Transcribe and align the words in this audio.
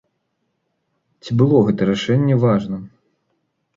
Ці 1.21 1.31
было 1.41 1.57
гэта 1.67 1.81
рашэнне 1.93 2.35
важным? 2.45 2.83